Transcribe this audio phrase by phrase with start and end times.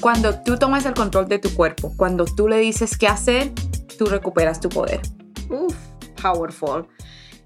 [0.00, 3.52] Cuando tú tomas el control de tu cuerpo, cuando tú le dices qué hacer,
[3.98, 5.00] tú recuperas tu poder.
[5.50, 5.74] Uf,
[6.22, 6.86] powerful.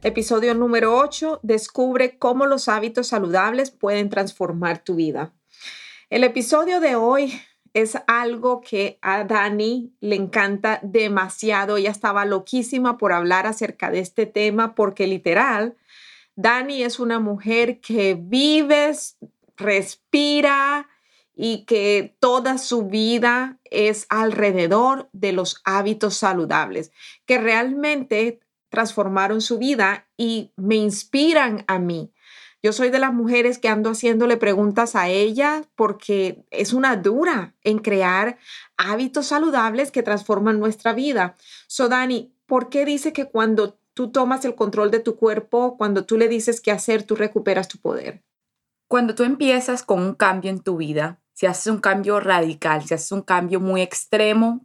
[0.02, 1.40] Episodio número 8.
[1.42, 5.32] Descubre cómo los hábitos saludables pueden transformar tu vida.
[6.10, 7.40] El episodio de hoy
[7.72, 11.78] es algo que a Dani le encanta demasiado.
[11.78, 15.74] Ella estaba loquísima por hablar acerca de este tema porque literal,
[16.36, 18.94] Dani es una mujer que vive,
[19.56, 20.86] respira
[21.44, 26.92] y que toda su vida es alrededor de los hábitos saludables,
[27.26, 32.12] que realmente transformaron su vida y me inspiran a mí.
[32.62, 37.56] Yo soy de las mujeres que ando haciéndole preguntas a ella porque es una dura
[37.64, 38.38] en crear
[38.76, 41.34] hábitos saludables que transforman nuestra vida.
[41.66, 46.04] So, Dani, ¿por qué dice que cuando tú tomas el control de tu cuerpo, cuando
[46.04, 48.22] tú le dices qué hacer, tú recuperas tu poder?
[48.86, 52.94] Cuando tú empiezas con un cambio en tu vida, si haces un cambio radical, si
[52.94, 54.64] haces un cambio muy extremo,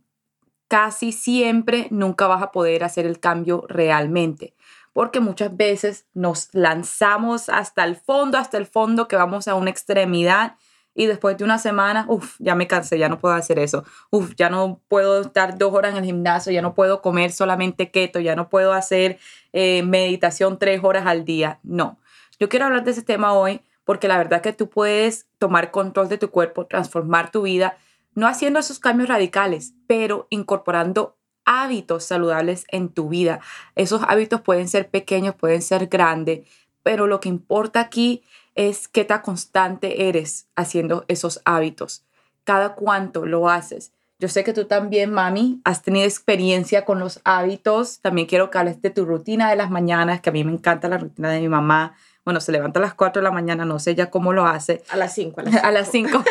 [0.68, 4.54] casi siempre nunca vas a poder hacer el cambio realmente
[4.98, 9.70] porque muchas veces nos lanzamos hasta el fondo, hasta el fondo, que vamos a una
[9.70, 10.56] extremidad
[10.96, 14.34] y después de una semana, uff, ya me cansé, ya no puedo hacer eso, uff,
[14.36, 18.20] ya no puedo estar dos horas en el gimnasio, ya no puedo comer solamente keto,
[18.20, 19.20] ya no puedo hacer
[19.54, 21.60] eh, meditación tres horas al día.
[21.62, 22.00] No,
[22.40, 26.10] yo quiero hablar de ese tema hoy porque la verdad que tú puedes tomar control
[26.10, 27.78] de tu cuerpo, transformar tu vida,
[28.16, 31.16] no haciendo esos cambios radicales, pero incorporando
[31.46, 33.40] hábitos saludables en tu vida.
[33.76, 36.46] Esos hábitos pueden ser pequeños, pueden ser grandes,
[36.84, 38.24] pero lo que importa aquí
[38.56, 42.04] es qué tan constante eres haciendo esos hábitos.
[42.44, 43.94] Cada cuánto lo haces.
[44.20, 48.02] Yo sé que tú también, mami, has tenido experiencia con los hábitos.
[48.02, 50.90] También quiero que hables de tu rutina de las mañanas, que a mí me encanta
[50.90, 51.96] la rutina de mi mamá.
[52.28, 54.84] Bueno, se levanta a las 4 de la mañana, no sé ya cómo lo hace.
[54.90, 55.44] A las 5.
[55.64, 56.26] A las 5.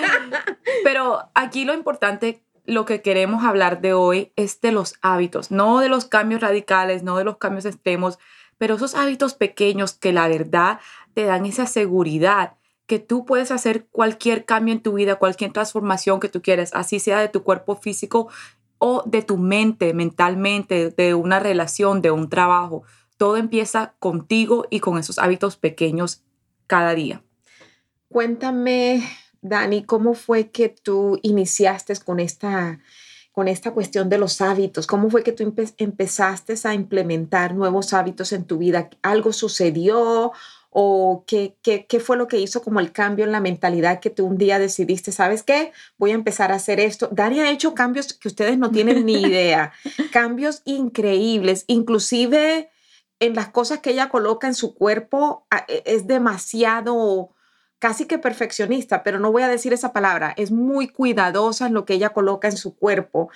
[0.84, 5.80] Pero aquí lo importante lo que queremos hablar de hoy es de los hábitos, no
[5.80, 8.20] de los cambios radicales, no de los cambios extremos,
[8.56, 10.78] pero esos hábitos pequeños que la verdad
[11.12, 12.52] te dan esa seguridad
[12.86, 17.00] que tú puedes hacer cualquier cambio en tu vida, cualquier transformación que tú quieras, así
[17.00, 18.28] sea de tu cuerpo físico
[18.78, 22.84] o de tu mente, mentalmente, de una relación, de un trabajo.
[23.16, 26.22] Todo empieza contigo y con esos hábitos pequeños
[26.66, 27.22] cada día.
[28.08, 29.02] Cuéntame
[29.48, 32.80] Dani, ¿cómo fue que tú iniciaste con esta,
[33.32, 34.86] con esta cuestión de los hábitos?
[34.86, 38.90] ¿Cómo fue que tú empezaste a implementar nuevos hábitos en tu vida?
[39.02, 40.32] ¿Algo sucedió?
[40.78, 44.10] ¿O qué, qué, qué, fue lo que hizo como el cambio en la mentalidad que
[44.10, 47.08] tú un día decidiste, sabes qué, voy a empezar a hacer esto?
[47.10, 49.72] Dani ha hecho cambios que ustedes no tienen ni idea,
[50.12, 52.68] cambios increíbles, inclusive
[53.20, 57.30] en las cosas que ella coloca en su cuerpo, e, es demasiado
[57.78, 61.84] casi que perfeccionista, pero no voy a decir esa palabra, es muy cuidadosa en lo
[61.84, 63.28] que ella coloca en su cuerpo.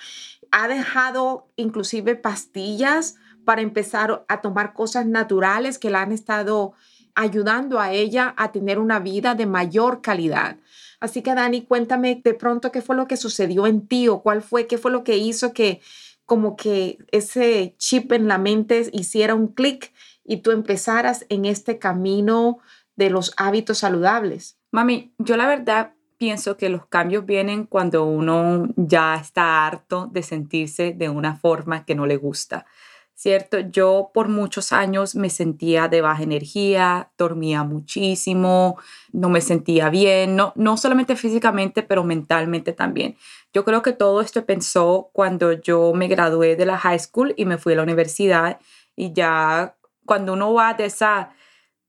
[0.51, 3.15] Ha dejado inclusive pastillas
[3.45, 6.73] para empezar a tomar cosas naturales que la han estado
[7.15, 10.57] ayudando a ella a tener una vida de mayor calidad.
[10.99, 14.41] Así que Dani, cuéntame de pronto qué fue lo que sucedió en ti o cuál
[14.41, 15.81] fue, qué fue lo que hizo que
[16.31, 19.91] como que ese chip en la mente hiciera un clic
[20.23, 22.59] y tú empezaras en este camino
[22.95, 24.57] de los hábitos saludables.
[24.71, 30.23] Mami, yo la verdad pienso que los cambios vienen cuando uno ya está harto de
[30.23, 32.65] sentirse de una forma que no le gusta.
[33.13, 33.59] ¿Cierto?
[33.59, 38.77] Yo por muchos años me sentía de baja energía, dormía muchísimo,
[39.11, 43.17] no me sentía bien, no, no solamente físicamente, pero mentalmente también.
[43.53, 47.45] Yo creo que todo esto pensó cuando yo me gradué de la high school y
[47.45, 48.59] me fui a la universidad
[48.95, 49.75] y ya
[50.05, 51.33] cuando uno va de esa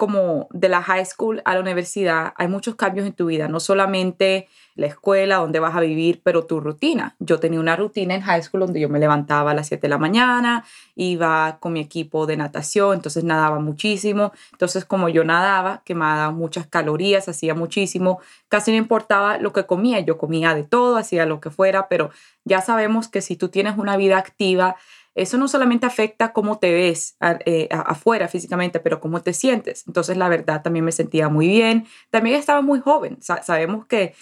[0.02, 3.60] como de la high school a la universidad, hay muchos cambios en tu vida, no
[3.60, 7.14] solamente la escuela, donde vas a vivir, pero tu rutina.
[7.20, 9.88] Yo tenía una rutina en high school donde yo me levantaba a las 7 de
[9.88, 10.64] la mañana,
[10.96, 14.32] iba con mi equipo de natación, entonces nadaba muchísimo.
[14.50, 18.18] Entonces, como yo nadaba, quemaba muchas calorías, hacía muchísimo,
[18.48, 22.10] casi no importaba lo que comía, yo comía de todo, hacía lo que fuera, pero
[22.44, 24.74] ya sabemos que si tú tienes una vida activa,
[25.14, 29.84] eso no solamente afecta cómo te ves eh, afuera físicamente, pero cómo te sientes.
[29.86, 31.86] Entonces, la verdad, también me sentía muy bien.
[32.10, 33.18] También estaba muy joven.
[33.20, 34.14] sabemos que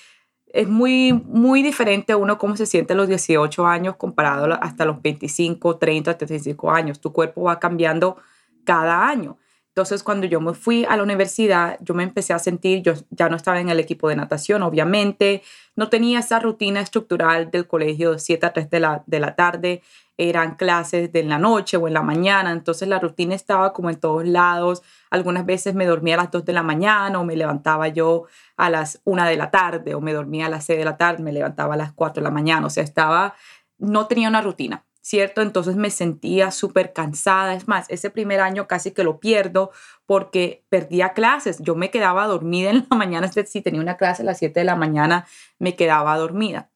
[0.52, 5.00] es muy, muy diferente uno cómo se siente a los 18 años comparado hasta los
[5.00, 7.00] 25, 30, 35 años.
[7.00, 8.16] Tu cuerpo va cambiando
[8.64, 9.38] cada año.
[9.80, 13.30] Entonces, cuando yo me fui a la universidad, yo me empecé a sentir, yo ya
[13.30, 15.42] no estaba en el equipo de natación, obviamente,
[15.74, 19.34] no tenía esa rutina estructural del colegio de 7 a 3 de la, de la
[19.36, 19.82] tarde,
[20.18, 23.96] eran clases de la noche o en la mañana, entonces la rutina estaba como en
[23.96, 24.82] todos lados.
[25.08, 28.26] Algunas veces me dormía a las 2 de la mañana o me levantaba yo
[28.58, 31.22] a las 1 de la tarde o me dormía a las 6 de la tarde,
[31.22, 33.34] me levantaba a las 4 de la mañana, o sea, estaba,
[33.78, 34.84] no tenía una rutina.
[35.00, 35.42] ¿Cierto?
[35.42, 37.54] Entonces me sentía súper cansada.
[37.54, 39.70] Es más, ese primer año casi que lo pierdo
[40.06, 41.58] porque perdía clases.
[41.60, 44.64] Yo me quedaba dormida en la mañana, si tenía una clase a las 7 de
[44.64, 45.26] la mañana,
[45.58, 46.70] me quedaba dormida.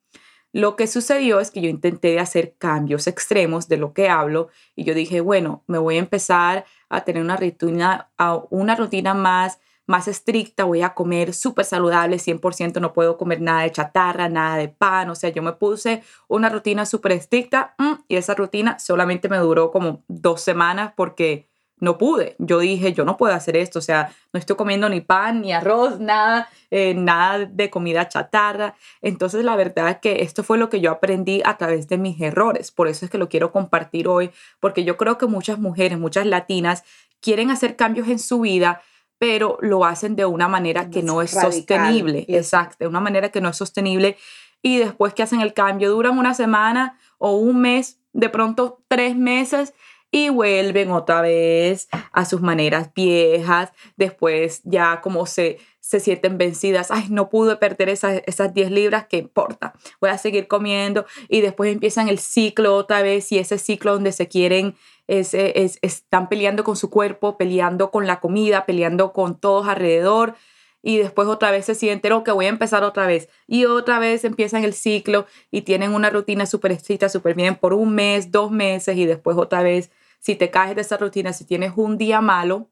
[0.55, 4.85] Lo que sucedió es que yo intenté hacer cambios extremos de lo que hablo y
[4.85, 8.13] yo dije, bueno, me voy a empezar a tener una rutina,
[8.51, 13.63] una rutina más, más estricta, voy a comer súper saludable, 100%, no puedo comer nada
[13.63, 17.93] de chatarra, nada de pan, o sea, yo me puse una rutina súper estricta mm,
[18.09, 21.49] y esa rutina solamente me duró como dos semanas porque
[21.81, 22.37] no pude.
[22.39, 25.53] Yo dije, yo no puedo hacer esto, o sea, no estoy comiendo ni pan, ni
[25.53, 28.75] arroz, nada, eh, nada de comida chatarra.
[29.03, 32.71] Entonces, la verdad que esto fue lo que yo aprendí a través de mis errores.
[32.71, 34.31] Por eso es que lo quiero compartir hoy,
[34.61, 36.85] porque yo creo que muchas mujeres, muchas latinas,
[37.21, 38.83] quieren hacer cambios en su vida,
[39.19, 42.25] pero lo hacen de una manera que no es sostenible.
[42.29, 44.17] Exacto, de una manera que no es sostenible.
[44.63, 49.17] Y después que hacen el cambio, duran una semana o un mes, de pronto tres
[49.17, 49.75] meses
[50.15, 56.93] y vuelven otra vez a sus maneras viejas, después ya como se, se sienten vencidas,
[56.93, 59.75] ay, no pude perder esas, esas 10 libras, ¿qué importa?
[60.01, 64.13] Voy a seguir comiendo y después empiezan el ciclo otra vez y ese ciclo donde
[64.13, 64.77] se quieren,
[65.09, 70.37] es, es, están peleando con su cuerpo, peleando con la comida, peleando con todos alrededor
[70.81, 73.29] y después otra vez se sienten, que voy a empezar otra vez.
[73.49, 77.73] Y otra vez empiezan el ciclo y tienen una rutina súper estricta, súper bien por
[77.73, 79.91] un mes, dos meses y después otra vez
[80.25, 82.71] si te caes de esa rutina, si tienes un día malo,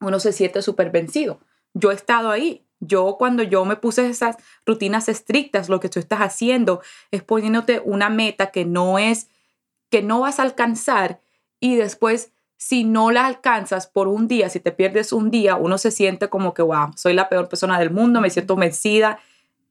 [0.00, 1.38] uno se siente súper vencido.
[1.72, 2.66] Yo he estado ahí.
[2.80, 6.82] Yo cuando yo me puse esas rutinas estrictas, lo que tú estás haciendo
[7.12, 9.28] es poniéndote una meta que no es,
[9.88, 11.20] que no vas a alcanzar
[11.60, 15.78] y después si no la alcanzas por un día, si te pierdes un día, uno
[15.78, 19.20] se siente como que, wow, soy la peor persona del mundo, me siento vencida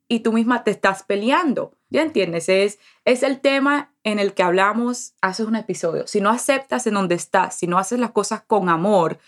[0.08, 1.74] y tú misma te estás peleando.
[1.90, 2.48] ¿Ya entiendes?
[2.48, 6.08] Es, es el tema en el que hablamos hace un episodio.
[6.08, 9.20] Si no aceptas en donde estás, si no haces las cosas con amor,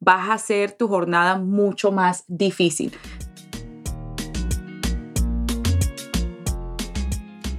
[0.00, 2.92] vas a hacer tu jornada mucho más difícil.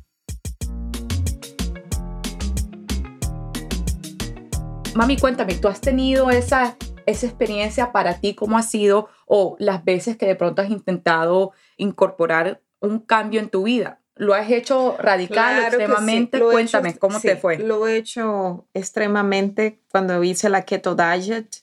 [4.96, 8.34] Mami, cuéntame, ¿tú has tenido esa, esa experiencia para ti?
[8.34, 9.10] ¿Cómo ha sido?
[9.26, 14.00] O las veces que de pronto has intentado incorporar un cambio en tu vida.
[14.14, 16.40] ¿Lo has hecho radical extremadamente?
[16.40, 17.58] Cuéntame, ¿cómo te fue?
[17.58, 21.62] Lo he hecho extremadamente cuando hice la keto diet.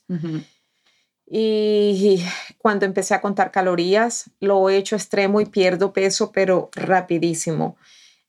[1.26, 2.24] Y
[2.58, 7.76] cuando empecé a contar calorías, lo he hecho extremo y pierdo peso, pero rapidísimo.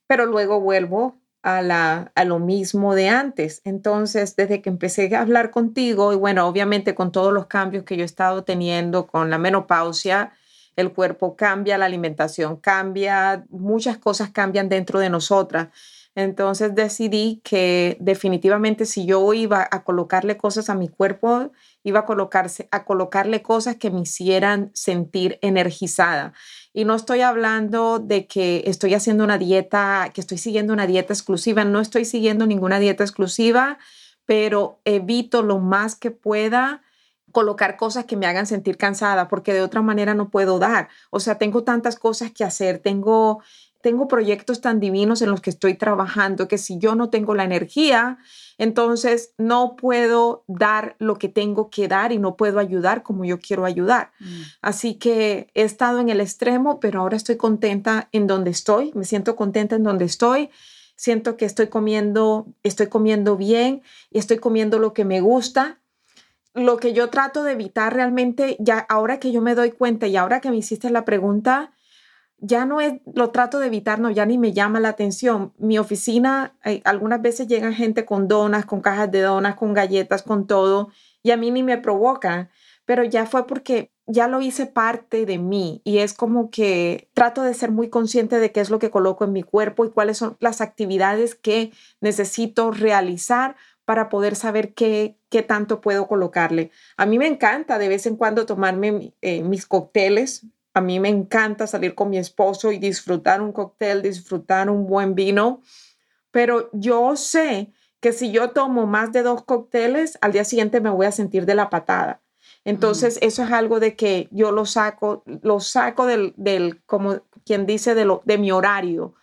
[0.08, 1.14] Pero luego vuelvo
[1.46, 3.60] a, la, a lo mismo de antes.
[3.62, 7.96] Entonces, desde que empecé a hablar contigo, y bueno, obviamente con todos los cambios que
[7.96, 10.32] yo he estado teniendo con la menopausia,
[10.74, 15.68] el cuerpo cambia, la alimentación cambia, muchas cosas cambian dentro de nosotras.
[16.16, 21.52] Entonces decidí que definitivamente si yo iba a colocarle cosas a mi cuerpo,
[21.86, 26.32] iba a, colocarse, a colocarle cosas que me hicieran sentir energizada.
[26.72, 31.12] Y no estoy hablando de que estoy haciendo una dieta, que estoy siguiendo una dieta
[31.12, 33.78] exclusiva, no estoy siguiendo ninguna dieta exclusiva,
[34.24, 36.82] pero evito lo más que pueda
[37.30, 40.88] colocar cosas que me hagan sentir cansada, porque de otra manera no puedo dar.
[41.10, 43.44] O sea, tengo tantas cosas que hacer, tengo
[43.86, 47.44] tengo proyectos tan divinos en los que estoy trabajando que si yo no tengo la
[47.44, 48.18] energía,
[48.58, 53.38] entonces no puedo dar lo que tengo que dar y no puedo ayudar como yo
[53.38, 54.10] quiero ayudar.
[54.18, 54.40] Mm.
[54.60, 59.04] Así que he estado en el extremo, pero ahora estoy contenta en donde estoy, me
[59.04, 60.50] siento contenta en donde estoy.
[60.96, 65.78] Siento que estoy comiendo, estoy comiendo bien y estoy comiendo lo que me gusta.
[66.54, 70.16] Lo que yo trato de evitar realmente, ya ahora que yo me doy cuenta y
[70.16, 71.70] ahora que me hiciste la pregunta,
[72.38, 75.52] ya no es, lo trato de evitar, no, ya ni me llama la atención.
[75.58, 80.22] Mi oficina, eh, algunas veces llegan gente con donas, con cajas de donas, con galletas,
[80.22, 80.90] con todo,
[81.22, 82.50] y a mí ni me provoca.
[82.84, 87.42] pero ya fue porque ya lo hice parte de mí y es como que trato
[87.42, 90.18] de ser muy consciente de qué es lo que coloco en mi cuerpo y cuáles
[90.18, 96.70] son las actividades que necesito realizar para poder saber qué, qué tanto puedo colocarle.
[96.96, 100.46] A mí me encanta de vez en cuando tomarme eh, mis cócteles.
[100.76, 105.14] A mí me encanta salir con mi esposo y disfrutar un cóctel, disfrutar un buen
[105.14, 105.62] vino,
[106.30, 110.90] pero yo sé que si yo tomo más de dos cócteles, al día siguiente me
[110.90, 112.20] voy a sentir de la patada.
[112.62, 117.64] Entonces, eso es algo de que yo lo saco, lo saco del, del como quien
[117.64, 119.14] dice, de, lo, de mi horario.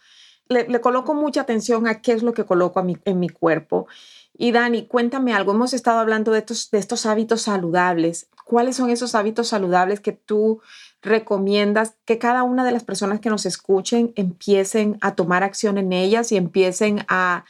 [0.47, 3.29] Le, le, coloco mucha atención a qué es lo que coloco a mi, en mi
[3.29, 3.85] cuerpo.
[4.35, 5.51] Y Dani, cuéntame algo.
[5.51, 8.27] Hemos estado hablando de estos, de estos hábitos saludables.
[8.43, 10.59] ¿Cuáles son esos hábitos saludables que tú
[11.03, 15.93] recomiendas que cada una de las personas que nos escuchen empiecen a tomar acción en
[15.93, 17.45] ellas y empiecen a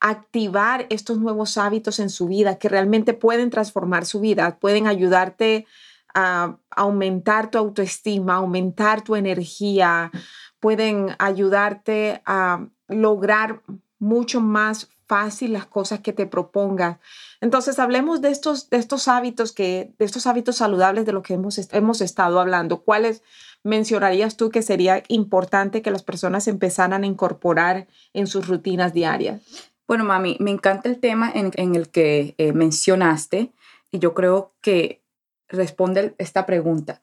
[0.00, 5.66] activar estos nuevos hábitos en su vida que realmente pueden transformar su vida, pueden ayudarte
[6.14, 10.10] a aumentar tu autoestima, aumentar tu energía,
[10.58, 13.62] pueden ayudarte a lograr
[13.98, 16.98] mucho más fácil las cosas que te propongas.
[17.40, 21.34] Entonces, hablemos de estos, de estos hábitos que, de estos hábitos saludables de los que
[21.34, 22.82] hemos, hemos estado hablando.
[22.82, 23.22] ¿Cuáles
[23.62, 29.40] mencionarías tú que sería importante que las personas empezaran a incorporar en sus rutinas diarias?
[29.88, 33.52] Bueno, mami, me encanta el tema en, el que eh, mencionaste
[33.90, 35.02] y yo creo que
[35.48, 37.02] responde esta pregunta.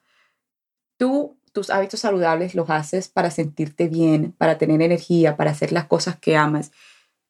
[0.96, 5.86] Tú, tus hábitos saludables los haces para sentirte bien, para tener energía, para hacer las
[5.86, 6.72] cosas que amas.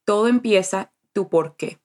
[0.05, 1.79] Todo empieza tu por qué.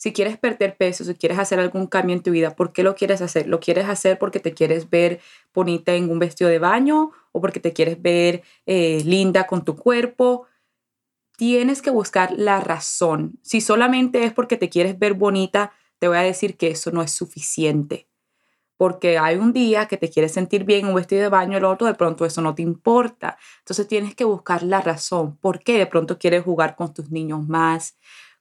[0.00, 2.94] Si quieres perder peso, si quieres hacer algún cambio en tu vida, ¿por qué lo
[2.94, 3.46] quieres hacer?
[3.46, 5.20] ¿Lo quieres hacer porque te quieres ver
[5.52, 9.76] bonita en un vestido de baño o porque te quieres ver eh, linda con tu
[9.76, 10.46] cuerpo?
[11.40, 13.38] tienes que buscar la razón.
[13.40, 17.00] Si solamente es porque te quieres ver bonita, te voy a decir que eso no
[17.00, 18.10] es suficiente.
[18.76, 21.86] Porque hay un día que te quieres sentir bien, un vestido de baño, el otro,
[21.86, 23.38] de pronto eso no te importa.
[23.60, 25.38] Entonces tienes que buscar la razón.
[25.38, 27.96] ¿Por qué de pronto quieres jugar con tus niños más?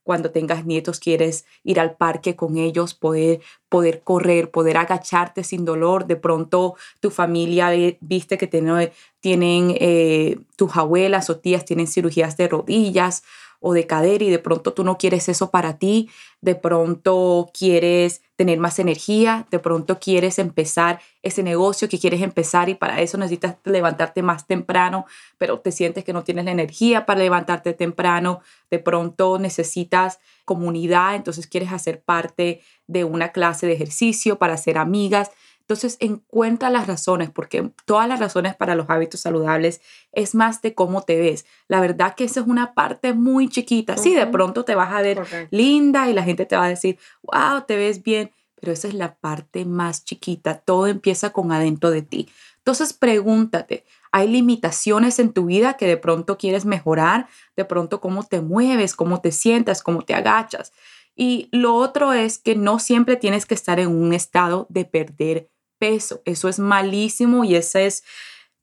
[0.10, 5.66] Cuando tengas nietos quieres ir al parque con ellos, poder, poder correr, poder agacharte sin
[5.66, 6.08] dolor.
[6.08, 7.70] De pronto tu familia
[8.02, 13.22] viste que tienen, tienen eh, tus abuelas o tías tienen cirugías de rodillas
[13.60, 16.10] o de cadera y de pronto tú no quieres eso para ti,
[16.42, 22.70] de pronto quieres tener más energía, de pronto quieres empezar ese negocio que quieres empezar
[22.70, 25.06] y para eso necesitas levantarte más temprano,
[25.38, 31.16] pero te sientes que no tienes la energía para levantarte temprano, de pronto necesitas comunidad,
[31.16, 35.32] entonces quieres hacer parte de una clase de ejercicio para ser amigas.
[35.70, 40.74] Entonces encuentra las razones, porque todas las razones para los hábitos saludables es más de
[40.74, 41.46] cómo te ves.
[41.68, 43.96] La verdad que esa es una parte muy chiquita.
[43.96, 45.22] Sí, de pronto te vas a ver
[45.52, 48.96] linda y la gente te va a decir, wow, te ves bien, pero esa es
[48.96, 50.58] la parte más chiquita.
[50.58, 52.30] Todo empieza con adentro de ti.
[52.58, 57.28] Entonces pregúntate, ¿hay limitaciones en tu vida que de pronto quieres mejorar?
[57.56, 60.74] De pronto cómo te mueves, cómo te sientas, cómo te agachas.
[61.16, 65.52] Y lo otro es que no siempre tienes que estar en un estado de perder
[65.80, 66.22] peso.
[66.26, 68.04] Eso es malísimo y ese es,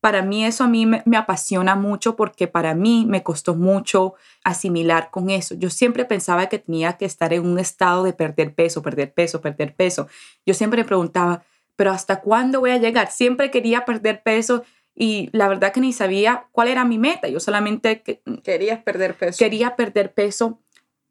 [0.01, 5.11] para mí eso a mí me, apasiona mucho porque para mí me costó mucho asimilar
[5.11, 5.55] con eso.
[5.57, 9.41] Yo siempre pensaba que tenía que estar en un estado de perder peso, perder peso,
[9.41, 10.07] perder peso.
[10.45, 11.43] Yo siempre me preguntaba,
[11.75, 13.11] pero ¿hasta cuándo voy a llegar?
[13.11, 14.63] Siempre quería perder peso
[14.95, 17.29] y la verdad que ni sabía cuál era mi meta.
[17.29, 18.03] Yo solamente
[18.45, 19.39] quería perder peso.
[19.39, 20.61] Quería perder peso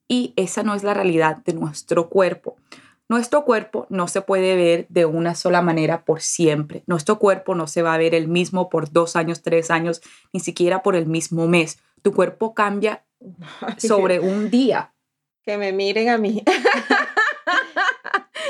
[0.07, 2.55] y esa no es la realidad de nuestro cuerpo.
[3.07, 6.83] Nuestro cuerpo no se puede ver de una sola manera por siempre.
[6.87, 10.01] Nuestro cuerpo no se va a ver el mismo por dos años, tres años,
[10.33, 11.77] ni siquiera por el mismo mes.
[12.01, 13.05] Tu cuerpo cambia
[13.77, 14.93] sobre un día.
[15.43, 16.43] Que me miren a mí.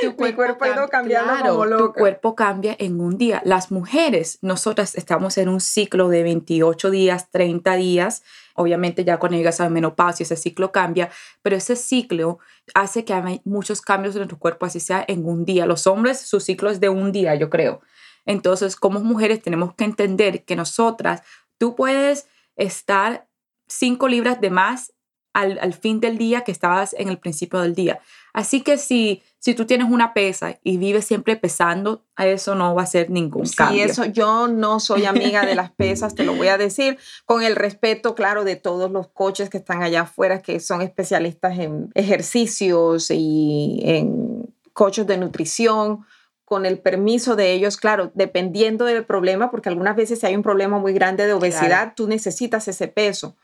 [0.05, 3.41] tu cuerpo, ha ido cambiando como Tu cuerpo cambia en un día.
[3.45, 8.23] Las mujeres, nosotras estamos en un ciclo de 28 días, 30 días.
[8.55, 11.09] Obviamente ya cuando llegas a menopausia ese ciclo cambia,
[11.41, 12.39] pero ese ciclo
[12.73, 15.65] hace que haya muchos cambios en tu cuerpo, así sea en un día.
[15.65, 17.81] Los hombres, su ciclo es de un día, yo creo.
[18.25, 21.21] Entonces, como mujeres tenemos que entender que nosotras,
[21.57, 23.27] tú puedes estar
[23.67, 24.93] 5 libras de más
[25.33, 27.99] al, al, fin del día que estabas en el principio del día.
[28.33, 32.73] Así que si, si tú tienes una pesa y vives siempre pesando, a eso no
[32.73, 33.83] va a ser ningún cambio.
[33.83, 37.43] Sí, eso yo no soy amiga de las pesas, te lo voy a decir, con
[37.43, 41.91] el respeto, claro, de todos los coches que están allá afuera, que son especialistas en
[41.93, 46.07] ejercicios y en coches de nutrición
[46.43, 50.41] con el permiso de ellos, claro, dependiendo del problema, porque algunas veces si hay un
[50.41, 53.35] problema muy grande de obesidad, tú necesitas ese peso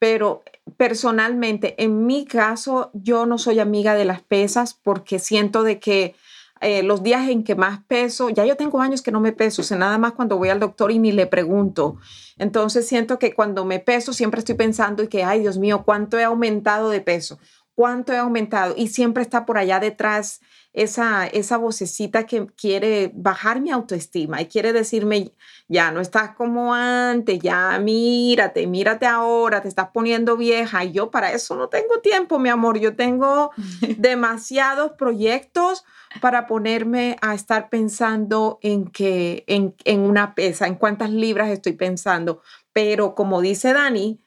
[0.00, 0.42] pero
[0.78, 6.16] personalmente, en mi caso, yo no soy amiga de las pesas porque siento de que
[6.62, 9.60] eh, los días en que más peso, ya yo tengo años que no me peso,
[9.60, 11.98] o sea, nada más cuando voy al doctor y ni le pregunto.
[12.38, 16.18] Entonces siento que cuando me peso siempre estoy pensando y que, ay Dios mío, ¿cuánto
[16.18, 17.38] he aumentado de peso?
[17.74, 18.72] ¿Cuánto he aumentado?
[18.78, 20.40] Y siempre está por allá detrás
[20.72, 25.32] esa, esa vocecita que quiere bajar mi autoestima y quiere decirme,
[25.68, 30.84] ya no estás como antes, ya mírate, mírate ahora, te estás poniendo vieja.
[30.84, 32.78] Y yo para eso no tengo tiempo, mi amor.
[32.78, 33.50] Yo tengo
[33.98, 35.84] demasiados proyectos
[36.20, 41.72] para ponerme a estar pensando en que en, en una pesa, en cuántas libras estoy
[41.72, 42.42] pensando.
[42.72, 44.20] Pero como dice Dani,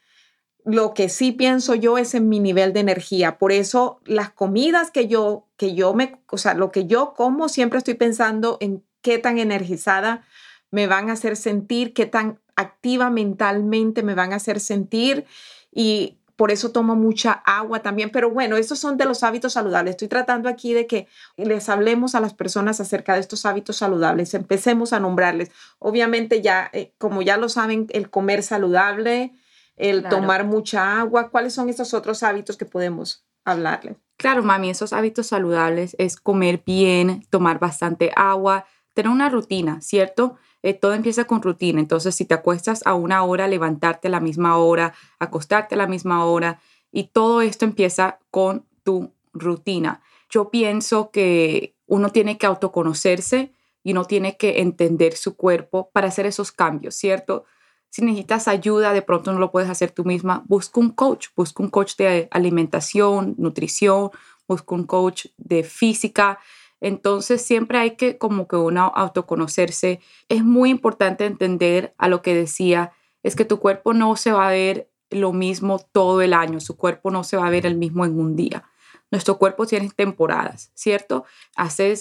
[0.65, 3.38] lo que sí pienso yo es en mi nivel de energía.
[3.38, 7.50] Por eso las comidas que yo, que yo me, o sea, lo que yo como,
[7.50, 10.24] siempre estoy pensando en qué tan energizada
[10.72, 15.25] me van a hacer sentir, qué tan activa mentalmente me van a hacer sentir
[15.72, 18.10] y por eso tomo mucha agua también.
[18.10, 19.91] Pero bueno, estos son de los hábitos saludables.
[19.91, 24.34] Estoy tratando aquí de que les hablemos a las personas acerca de estos hábitos saludables.
[24.34, 25.51] Empecemos a nombrarles.
[25.77, 29.34] Obviamente ya, eh, como ya lo saben, el comer saludable,
[29.75, 31.30] el tomar mucha agua.
[31.30, 33.98] ¿Cuáles son esos otros hábitos que podemos hablarle?
[34.18, 40.38] Claro, mami, esos hábitos saludables es comer bien, tomar bastante agua, tener una rutina, ¿cierto?
[40.62, 41.80] Eh, todo empieza con rutina.
[41.80, 45.88] Entonces, si te acuestas a una hora, levantarte a la misma hora, acostarte a la
[45.88, 46.60] misma hora,
[46.92, 50.01] y todo esto empieza con tu rutina.
[50.30, 53.51] Yo pienso que uno tiene que autoconocerse
[53.84, 57.46] y uno tiene que entender su cuerpo para hacer esos cambios, ¿cierto?
[57.93, 61.62] Si necesitas ayuda, de pronto no lo puedes hacer tú misma, busca un coach, busca
[61.62, 64.09] un coach de alimentación, nutrición,
[64.47, 66.39] busca un coach de física.
[66.81, 70.00] Entonces siempre hay que como que uno autoconocerse.
[70.27, 74.47] Es muy importante entender a lo que decía, es que tu cuerpo no se va
[74.47, 77.77] a ver lo mismo todo el año, su cuerpo no se va a ver el
[77.77, 78.63] mismo en un día.
[79.12, 81.25] Nuestro cuerpo tiene temporadas, ¿cierto?
[81.55, 81.93] Hace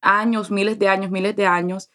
[0.00, 1.88] años, miles de años, miles de años,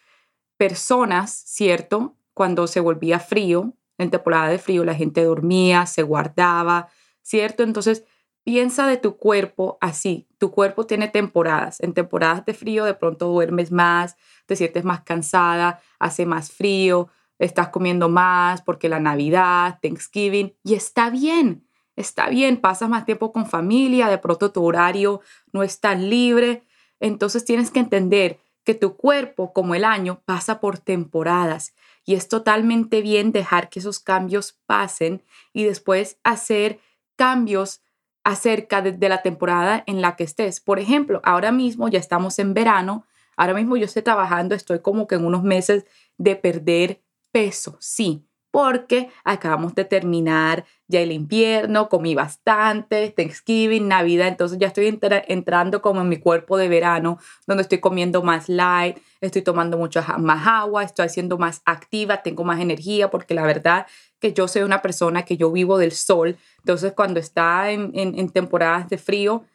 [0.56, 2.16] personas, ¿cierto?
[2.34, 6.90] Cuando se volvía frío, en temporada de frío, la gente dormía, se guardaba,
[7.22, 7.64] ¿cierto?
[7.64, 8.04] Entonces,
[8.44, 10.28] piensa de tu cuerpo así.
[10.38, 11.80] Tu cuerpo tiene temporadas.
[11.82, 17.10] En temporadas de frío de pronto duermes más, te sientes más cansada, hace más frío,
[17.38, 23.32] estás comiendo más porque la Navidad, Thanksgiving, y está bien, está bien, pasas más tiempo
[23.32, 26.64] con familia, de pronto tu horario no es tan libre.
[27.00, 31.74] Entonces tienes que entender que tu cuerpo, como el año, pasa por temporadas
[32.06, 36.80] y es totalmente bien dejar que esos cambios pasen y después hacer
[37.16, 37.82] cambios
[38.24, 40.60] acerca de, la temporada en la que estés.
[40.60, 45.08] Por ejemplo, ahora mismo ya estamos en verano, ahora mismo yo estoy trabajando, estoy como
[45.08, 45.86] que en unos meses
[46.18, 54.28] de perder peso, sí, porque acabamos de terminar ya el invierno, comí bastante, Thanksgiving, Navidad,
[54.28, 58.98] entonces ya estoy entrando como en mi cuerpo de verano, donde estoy comiendo más light,
[59.22, 63.88] estoy tomando mucha más agua, estoy siendo más activa, tengo más energía, porque la verdad
[64.20, 68.90] que yo soy una persona que yo vivo del sol, entonces cuando está en temporadas
[68.90, 69.46] de frío,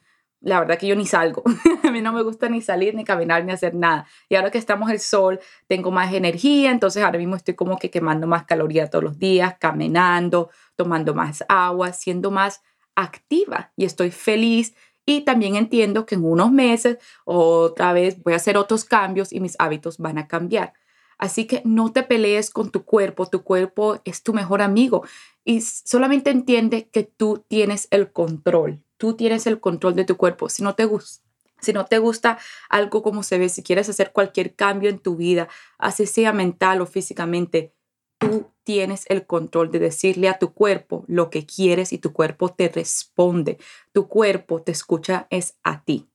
[0.46, 1.42] la verdad que yo ni salgo.
[1.82, 4.06] a mí no me gusta ni salir, ni caminar, ni hacer nada.
[4.28, 7.90] Y ahora que estamos el sol, tengo más energía, entonces ahora mismo estoy como que
[7.90, 12.62] quemando más calorías todos los días, caminando, tomando más agua, siendo más
[12.94, 14.76] activa y estoy feliz.
[15.04, 19.40] Y también entiendo que en unos meses otra vez voy a hacer otros cambios y
[19.40, 20.74] mis hábitos van a cambiar.
[21.18, 25.04] Así que no te pelees con tu cuerpo, tu cuerpo es tu mejor amigo
[25.44, 30.48] y solamente entiende que tú tienes el control tú tienes el control de tu cuerpo.
[30.48, 31.26] Si no te gusta,
[31.60, 35.16] si no te gusta algo como se ve, si quieres hacer cualquier cambio en tu
[35.16, 37.72] vida, así sea mental o físicamente,
[38.18, 42.50] tú tienes el control de decirle a tu cuerpo lo que quieres y tu cuerpo
[42.50, 43.58] te responde.
[43.92, 46.08] Tu cuerpo te escucha es a ti.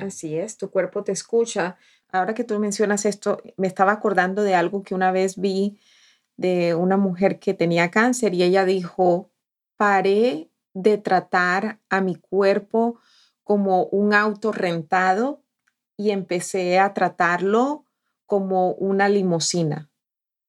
[0.00, 1.76] Así es, tu cuerpo te escucha.
[2.10, 5.78] Ahora que tú mencionas esto, me estaba acordando de algo que una vez vi
[6.36, 9.30] de una mujer que tenía cáncer y ella dijo,
[9.76, 13.00] paré de tratar a mi cuerpo
[13.44, 15.42] como un auto rentado
[15.96, 17.86] y empecé a tratarlo
[18.26, 19.88] como una limusina.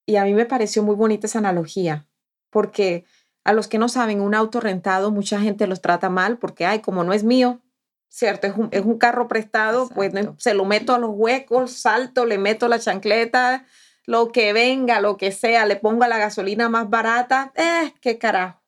[0.05, 2.07] Y a mí me pareció muy bonita esa analogía,
[2.49, 3.05] porque
[3.45, 6.79] a los que no saben, un auto rentado, mucha gente los trata mal porque, ay,
[6.79, 7.61] como no es mío,
[8.09, 8.47] ¿cierto?
[8.47, 12.37] Es un, es un carro prestado, pues se lo meto a los huecos, salto, le
[12.37, 13.65] meto la chancleta,
[14.05, 18.66] lo que venga, lo que sea, le pongo la gasolina más barata, eh, qué carajo.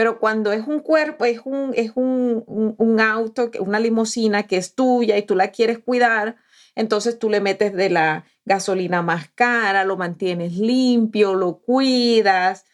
[0.00, 2.42] Pero cuando es un cuerpo, es un, es un,
[2.78, 6.36] un, auto, una limusina que es tuya y tú la quieres cuidar,
[6.74, 12.64] entonces tú le metes de la gasolina más cara, lo mantienes limpio, lo cuidas,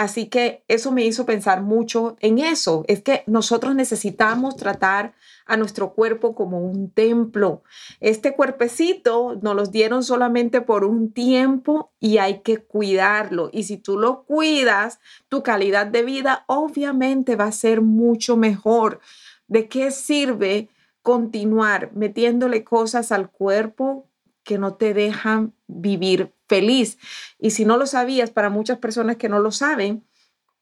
[0.00, 2.86] Así que eso me hizo pensar mucho en eso.
[2.88, 5.12] Es que nosotros necesitamos tratar
[5.44, 7.62] a nuestro cuerpo como un templo.
[8.00, 13.50] Este cuerpecito nos los dieron solamente por un tiempo y hay que cuidarlo.
[13.52, 19.00] Y si tú lo cuidas, tu calidad de vida obviamente va a ser mucho mejor.
[19.48, 20.70] ¿De qué sirve
[21.02, 24.09] continuar metiéndole cosas al cuerpo
[24.50, 26.98] que no te dejan vivir feliz?
[27.38, 30.04] Y si no lo sabías, para muchas personas que no lo saben,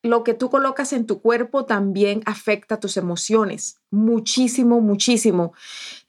[0.02, 5.54] lo que tú colocas en tu cuerpo también afecta tus emociones, muchísimo, muchísimo.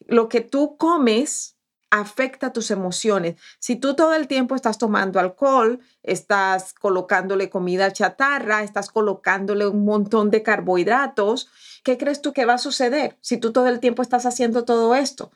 [0.08, 1.56] Lo que tú comes
[1.90, 3.38] afecta tus emociones.
[3.60, 9.86] Si tú todo el tiempo estás tomando alcohol, estás colocándole comida chatarra, estás colocándole un
[9.86, 11.50] montón de carbohidratos,
[11.86, 14.96] ¿qué crees tú que va a suceder si tú todo el tiempo estás haciendo todo
[14.96, 15.32] esto?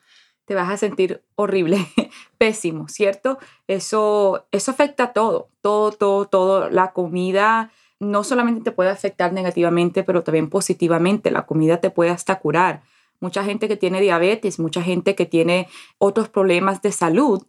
[0.45, 1.87] Te vas a sentir horrible,
[2.37, 3.37] pésimo, ¿cierto?
[3.67, 6.69] Eso, eso afecta todo, todo, todo, todo.
[6.69, 11.31] La comida no solamente te puede afectar negativamente, pero también positivamente.
[11.31, 12.83] La comida te puede hasta curar.
[13.19, 17.45] Mucha gente que tiene diabetes, mucha gente que tiene otros problemas de salud,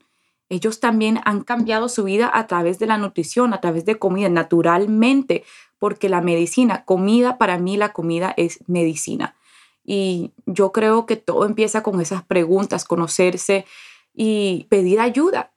[0.48, 4.28] ellos también han cambiado su vida a través de la nutrición, a través de comida,
[4.28, 5.42] naturalmente,
[5.78, 9.35] porque la medicina, comida, para mí la comida es medicina.
[9.85, 13.66] Y yo creo que todo empieza con esas preguntas, conocerse
[14.14, 15.53] y pedir ayuda.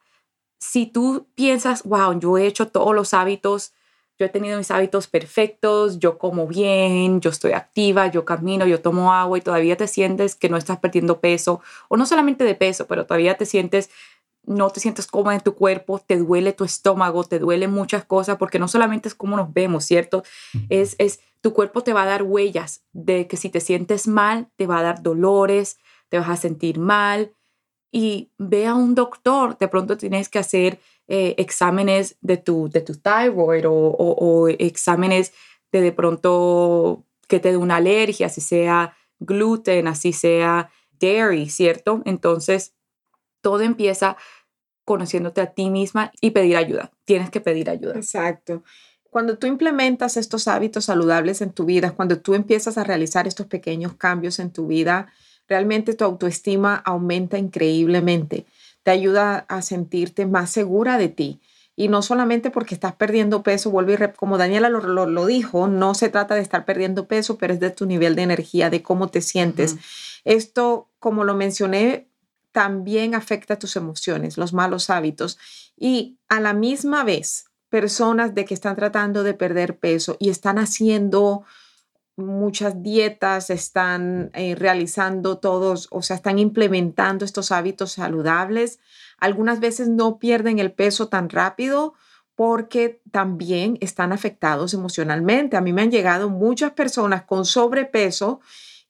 [0.60, 3.74] Si tú piensas, wow, yo he hecho todos los hábitos
[4.20, 8.82] yo he tenido mis hábitos perfectos, yo como bien, yo estoy activa, yo camino, yo
[8.82, 12.56] tomo agua y todavía te sientes que no estás perdiendo peso, o no solamente de
[12.56, 13.92] peso, pero todavía te sientes,
[14.48, 18.38] no te sientes cómoda en tu cuerpo, te duele tu estómago, te duele muchas cosas,
[18.38, 20.24] porque no solamente es cómo nos vemos, ¿cierto?
[20.70, 24.50] Es, es, tu cuerpo te va a dar huellas de que si te sientes mal,
[24.56, 25.78] te va a dar dolores,
[26.10, 27.34] te vas a sentir mal,
[27.92, 32.82] y ve a un doctor, de pronto tienes que hacer eh, exámenes de tu, de
[32.82, 35.34] tu thyroid o, exámenes
[35.72, 42.02] de de pronto que te dé una alergia, así sea gluten, así sea dairy, ¿cierto?
[42.06, 42.74] Entonces,
[43.42, 44.18] todo empieza
[44.88, 46.92] conociéndote a ti misma y pedir ayuda.
[47.06, 47.96] Tienes que pedir ayuda.
[47.96, 48.64] Exacto.
[49.10, 53.48] Cuando tú implementas estos hábitos saludables en tu vida, cuando tú empiezas a realizar estos
[53.48, 55.12] pequeños cambios en tu vida,
[55.48, 58.46] realmente tu autoestima aumenta increíblemente
[58.88, 61.42] te ayuda a sentirte más segura de ti.
[61.76, 66.08] Y no solamente porque estás perdiendo peso, vuelve y como Daniela lo, dijo, no se
[66.08, 69.20] trata de estar perdiendo peso, pero es de tu nivel de energía, de cómo te
[69.20, 69.76] sientes.
[70.24, 72.07] Esto, como lo mencioné,
[72.58, 75.38] también afecta tus emociones, los malos hábitos.
[75.78, 80.58] Y a la misma vez, personas de que están tratando de perder peso y están
[80.58, 81.44] haciendo
[82.16, 88.80] muchas dietas, están eh, realizando todos, o sea, están implementando estos hábitos saludables.
[89.20, 91.94] Algunas veces no pierden el peso tan rápido
[92.34, 95.58] porque también están afectados emocionalmente.
[95.58, 98.40] A mí me han llegado muchas personas con sobrepeso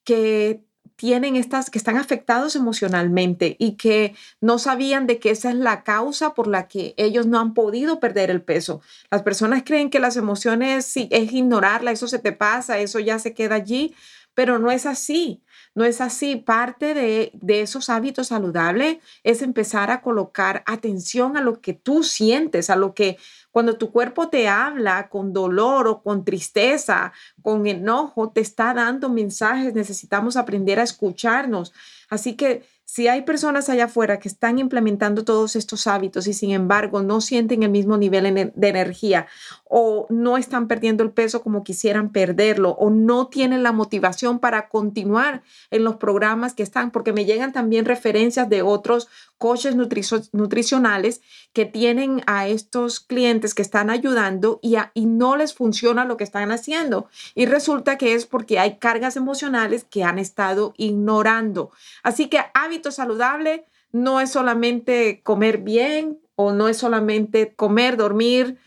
[0.05, 0.63] que
[0.97, 5.83] tienen estas, que están afectados emocionalmente y que no sabían de que esa es la
[5.83, 8.81] causa por la que ellos no han podido perder el peso.
[9.09, 13.19] Las personas creen que las emociones sí, es ignorarla, eso se te pasa, eso ya
[13.19, 13.95] se queda allí,
[14.37, 15.41] pero no es así.
[15.73, 16.35] No es así.
[16.35, 22.69] Parte de, esos hábitos saludables es empezar a colocar atención a lo que tú sientes,
[22.69, 23.17] a lo que
[23.49, 29.09] cuando tu cuerpo te habla con dolor o con tristeza, con enojo, te está dando
[29.09, 29.73] mensajes.
[29.73, 31.73] Necesitamos aprender a escucharnos.
[32.07, 36.51] Así que si hay personas allá afuera que están implementando todos estos hábitos y sin
[36.51, 39.27] embargo no sienten el mismo nivel de energía
[39.65, 44.69] o no están perdiendo el peso como quisieran perderlo o no tienen la motivación para
[44.69, 51.21] continuar en los programas que están, porque me llegan también referencias de otros coaches nutricionales
[51.53, 56.23] que tienen a estos clientes que están ayudando y, y no les funciona lo que
[56.23, 57.09] están haciendo.
[57.35, 61.71] Y resulta que es porque hay cargas emocionales que han estado ignorando.
[62.03, 68.59] Así que hábito saludable no es solamente comer bien o no es solamente comer, dormir,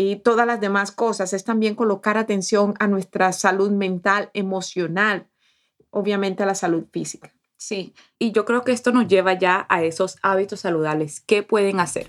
[0.00, 5.26] y todas las demás cosas, es también colocar atención a nuestra salud mental, emocional,
[5.90, 7.34] obviamente a la salud física.
[7.60, 11.20] Sí, y yo creo que esto nos lleva ya a esos hábitos saludables.
[11.20, 12.08] ¿Qué pueden hacer?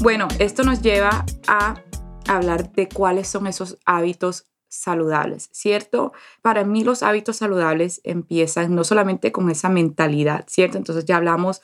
[0.00, 1.82] Bueno, esto nos lleva a
[2.28, 6.12] hablar de cuáles son esos hábitos saludables, ¿cierto?
[6.42, 10.78] Para mí los hábitos saludables empiezan no solamente con esa mentalidad, ¿cierto?
[10.78, 11.62] Entonces ya hablamos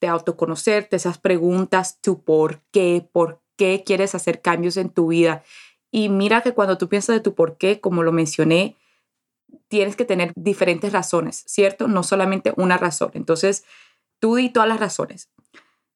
[0.00, 5.42] de autoconocerte, esas preguntas, tu por qué, por qué quieres hacer cambios en tu vida.
[5.90, 8.76] Y mira que cuando tú piensas de tu por qué, como lo mencioné,
[9.68, 11.88] tienes que tener diferentes razones, ¿cierto?
[11.88, 13.10] No solamente una razón.
[13.14, 13.64] Entonces,
[14.18, 15.30] tú di todas las razones.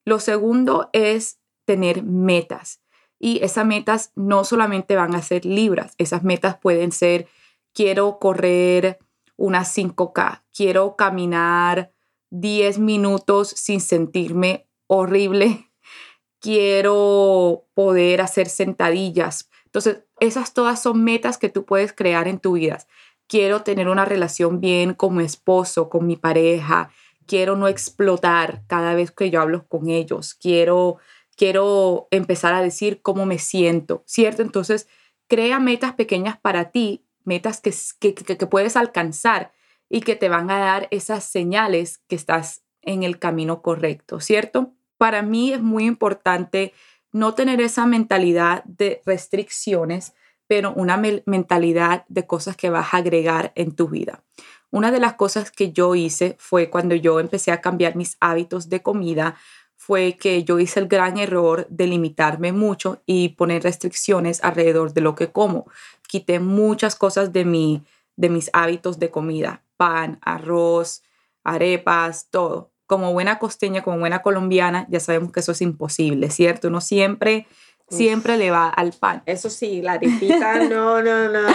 [0.05, 2.81] Lo segundo es tener metas.
[3.19, 7.27] Y esas metas no solamente van a ser libras, esas metas pueden ser,
[7.73, 8.99] quiero correr
[9.37, 11.93] unas 5K, quiero caminar
[12.31, 15.71] 10 minutos sin sentirme horrible,
[16.41, 19.49] quiero poder hacer sentadillas.
[19.65, 22.79] Entonces, esas todas son metas que tú puedes crear en tu vida.
[23.27, 26.91] Quiero tener una relación bien con mi esposo, con mi pareja,
[27.29, 30.97] quiero no explotar cada vez que yo hablo con ellos, quiero,
[31.39, 34.43] quiero empezar a decir cómo me siento, ¿cierto?
[34.43, 34.89] Entonces,
[35.29, 37.73] crea metas pequeñas para ti, metas que,
[38.15, 39.53] que, que puedes alcanzar
[39.89, 44.75] y que te van a dar esas señales que estás en el camino correcto, ¿cierto?
[44.99, 46.75] Para mí es muy importante
[47.13, 50.15] no tener esa mentalidad de restricciones,
[50.49, 54.25] pero una mentalidad de cosas que vas a agregar en tu vida.
[54.71, 58.69] Una de las cosas que yo hice fue cuando yo empecé a cambiar mis hábitos
[58.69, 59.37] de comida,
[59.79, 65.01] fue que yo hice el gran error de limitarme mucho y poner restricciones alrededor de
[65.01, 65.67] lo que como.
[66.09, 67.85] Quité muchas cosas de, mi,
[68.17, 71.05] de mis hábitos de comida, pan, arroz,
[71.45, 72.73] arepas, todo.
[72.87, 76.69] Como buena costeña, como buena colombiana, ya sabemos que eso es imposible, ¿cierto?
[76.69, 77.47] Uno siempre
[77.89, 79.23] siempre le va al pan.
[79.27, 81.49] Eso sí, la arepita, no, no, no, no.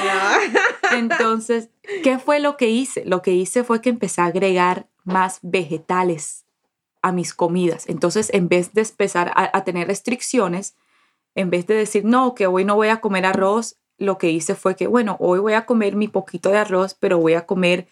[0.93, 1.69] Entonces,
[2.03, 3.03] ¿qué fue lo que hice?
[3.05, 6.42] Lo que hice fue que empecé a agregar más vegetales
[7.03, 7.87] a mis comidas.
[7.87, 10.75] Entonces, en vez de empezar a, tener restricciones,
[11.35, 14.55] en vez de decir, no, que hoy no voy a comer arroz, lo que hice
[14.55, 17.87] fue que, bueno, hoy voy a comer mi poquito de arroz, pero voy a comer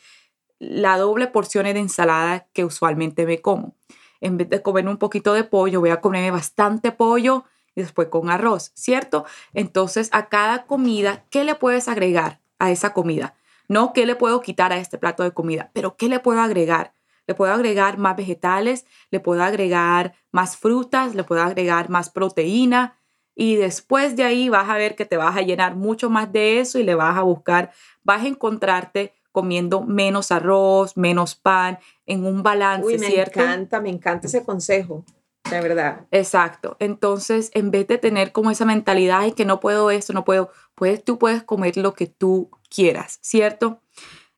[0.60, 3.76] la doble porción de ensalada que usualmente me como.
[4.21, 7.43] En vez de comer un poquito de pollo, voy a comerme bastante pollo
[7.76, 9.26] y después con arroz, ¿cierto?
[9.54, 13.36] Entonces, a cada comida, ¿qué le puedes agregar a esa comida?
[13.67, 16.93] No qué le puedo quitar a este plato de comida, pero qué le puedo agregar.
[17.32, 22.98] Le puedo agregar más vegetales, le puedo agregar más frutas, le puedo agregar más proteína
[23.34, 26.60] y después de ahí vas a ver que te vas a llenar mucho más de
[26.60, 27.72] eso y le vas a buscar,
[28.04, 33.88] vas a encontrarte comiendo menos arroz, menos pan, en un balance, Uy, me encanta, me
[33.88, 35.06] encanta ese consejo
[35.50, 36.08] de verdad.
[36.12, 36.76] Exacto.
[36.80, 40.52] Entonces, en vez de tener como esa mentalidad de que no puedo esto, no puedo,
[40.76, 43.82] pues tú puedes comer lo que tú quieras, ¿cierto?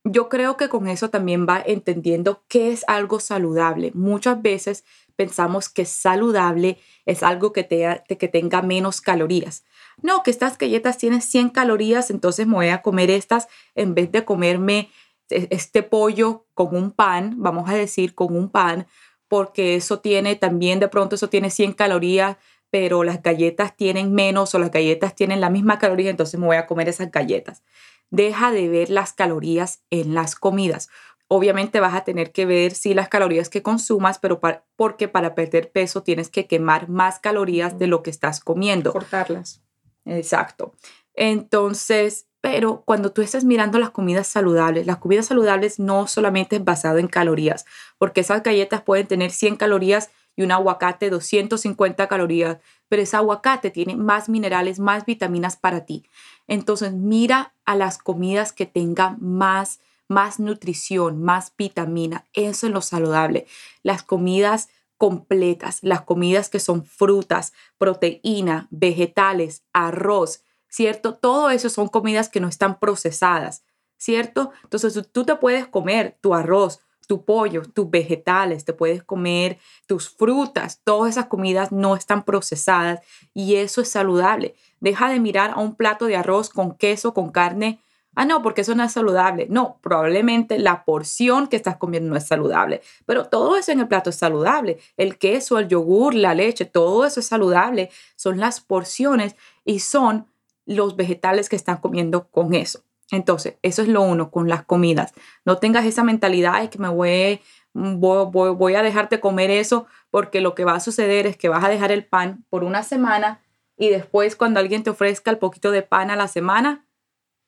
[0.05, 3.91] Yo creo que con eso también va entendiendo qué es algo saludable.
[3.93, 4.83] Muchas veces
[5.15, 9.63] pensamos que saludable es algo que, te, que tenga menos calorías.
[10.01, 14.11] No, que estas galletas tienen 100 calorías, entonces me voy a comer estas en vez
[14.11, 14.89] de comerme
[15.29, 18.87] e, este pollo con un pan, vamos a decir, con un pan,
[19.29, 22.37] porque eso tiene también de pronto eso tiene 100 calorías,
[22.69, 26.57] pero las galletas tienen menos o las galletas tienen la misma caloría, entonces me voy
[26.57, 27.63] a comer esas galletas.
[28.09, 30.89] Deja de ver las calorías en las comidas.
[31.27, 34.39] Obviamente vas a tener que ver si las calorías que consumas, pero
[34.75, 38.91] porque para perder peso tienes que quemar más calorías de lo que estás comiendo.
[38.93, 39.61] Cortarlas.
[40.05, 40.73] Exacto.
[41.15, 46.63] Entonces, pero cuando tú estés mirando las comidas saludables, las comidas saludables no solamente es
[46.63, 47.65] basado en calorías,
[47.97, 52.57] porque esas galletas pueden tener 100 calorías y un aguacate 250 calorías,
[52.89, 56.03] pero ese aguacate tiene más minerales, más vitaminas para ti.
[56.47, 62.81] Entonces, mira a las comidas que tengan más más nutrición, más vitamina, eso es lo
[62.81, 63.47] saludable.
[63.81, 71.15] Las comidas completas, las comidas que son frutas, proteína, vegetales, arroz, ¿cierto?
[71.15, 73.65] Todo eso son comidas que no están procesadas,
[73.97, 74.51] ¿cierto?
[74.63, 80.09] Entonces tú te puedes comer tu arroz, tu pollo, tus vegetales, te puedes comer tus
[80.09, 82.99] frutas, todas esas comidas no están procesadas
[83.33, 84.55] y eso es saludable.
[84.79, 87.79] Deja de mirar a un plato de arroz con queso, con carne.
[88.15, 89.47] Ah, no, porque eso no es saludable.
[89.49, 93.87] No, probablemente la porción que estás comiendo no es saludable, pero todo eso en el
[93.87, 94.79] plato es saludable.
[94.97, 97.89] El queso, el yogur, la leche, todo eso es saludable.
[98.15, 99.35] Son las porciones
[99.65, 100.27] y son
[100.65, 102.83] los vegetales que están comiendo con eso.
[103.13, 105.13] Entonces, eso es lo uno con las comidas.
[105.45, 107.39] No tengas esa mentalidad de que me voy,
[107.73, 111.63] voy, voy, a dejarte comer eso porque lo que va a suceder es que vas
[111.63, 113.41] a dejar el pan por una semana
[113.77, 116.87] y después cuando alguien te ofrezca el poquito de pan a la semana,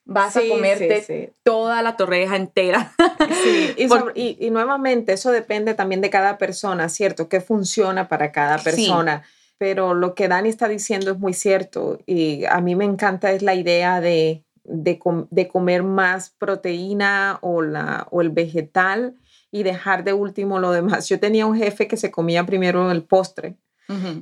[0.06, 2.94] vas a comerte toda la torreja entera.
[4.16, 7.28] y, y, nuevamente, eso depende también de cada persona, ¿cierto?
[7.28, 9.24] ¿Qué funciona para cada persona?
[9.58, 13.42] pero lo que Dani está diciendo es muy cierto y a mí me encanta es
[13.42, 15.00] la idea de, de,
[15.48, 19.16] comer más proteína o, la, o el vegetal
[19.52, 21.08] y dejar de último lo demás.
[21.08, 23.58] Yo tenía un jefe que se comía primero el postre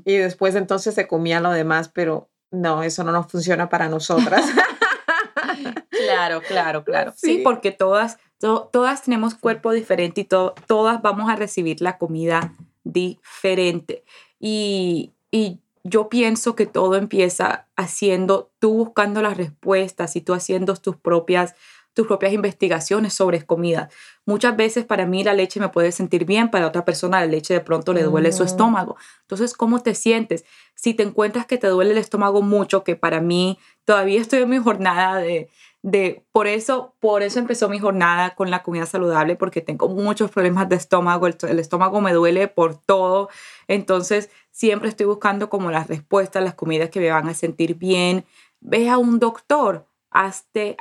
[0.03, 4.45] y después entonces se comía lo demás, pero no, eso no nos funciona para nosotras.
[5.89, 7.13] claro, claro, claro.
[7.15, 12.53] Sí, porque todas, todas tenemos cuerpo diferente y todas vamos a recibir la comida
[12.83, 14.03] diferente.
[14.39, 20.75] Y, y yo pienso que todo empieza haciendo, tú buscando las respuestas y tú haciendo
[20.75, 21.55] tus propias
[21.93, 23.89] tus propias investigaciones sobre comida.
[24.25, 27.53] Muchas veces para mí la leche me puede sentir bien, para otra persona la leche
[27.53, 28.97] de pronto le duele su estómago.
[29.21, 30.43] Entonces, ¿cómo te sientes?
[30.75, 34.49] Si te encuentras que te duele el estómago mucho, que para mí todavía estoy en
[34.49, 35.49] mi jornada de,
[35.83, 40.31] de por eso, por eso empezó mi jornada con la comida saludable, porque tengo muchos
[40.31, 43.29] problemas de estómago, el, estómago me duele por todo.
[43.67, 48.25] Entonces, siempre estoy buscando como las respuestas, las comidas que me van a sentir bien.
[48.61, 50.77] Ve a un doctor hazte,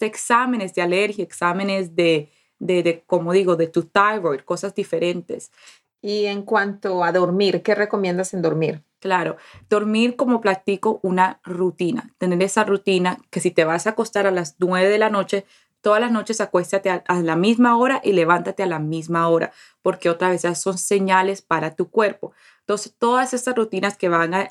[0.00, 5.52] exámenes de alergia, exámenes de, de, como digo, de tu thyroid, cosas diferentes.
[6.00, 8.82] Y en cuanto a dormir, ¿qué recomiendas en dormir?
[9.00, 9.36] Claro,
[9.70, 14.32] dormir como platico una rutina, tener esa rutina que si te vas a acostar a
[14.32, 15.46] las 9 de la noche,
[15.80, 20.10] todas las noches acuéstate a, la misma hora y levántate a la misma hora, porque
[20.10, 22.32] otra vez son señales para tu cuerpo.
[22.60, 24.48] Entonces, todas esas rutinas que van a,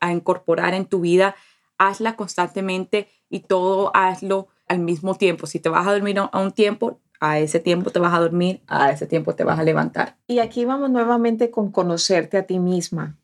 [0.00, 1.34] a incorporar en tu vida,
[1.78, 5.46] hazla constantemente y todo hazlo al mismo tiempo.
[5.46, 8.60] Si te vas a dormir a un tiempo, a ese tiempo te vas a dormir,
[8.66, 10.16] a ese tiempo te vas a levantar.
[10.26, 13.16] Y aquí vamos nuevamente con conocerte a ti misma.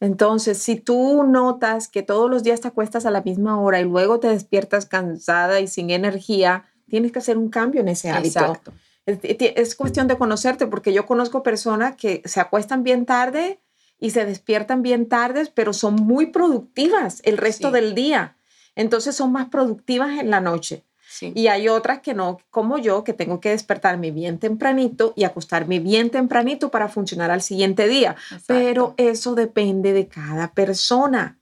[0.00, 3.84] Entonces, si tú notas que todos los días te acuestas a la misma hora y
[3.84, 8.40] luego te despiertas cansada y sin energía, tienes que hacer un cambio en ese hábito.
[8.40, 8.72] Exacto.
[9.06, 13.60] Es, es cuestión de conocerte porque yo conozco personas que se acuestan bien tarde
[14.00, 18.36] y se despiertan bien tardes, pero son muy productivas el resto del día.
[18.76, 20.84] Entonces son más productivas en la noche.
[21.20, 25.78] Y hay otras que no, como yo, que tengo que despertarme bien tempranito y acostarme
[25.80, 28.16] bien tempranito para funcionar al siguiente día.
[28.46, 31.38] Pero eso depende de cada persona.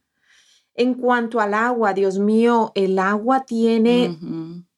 [0.75, 4.17] En cuanto al agua, Dios mío, el agua tiene,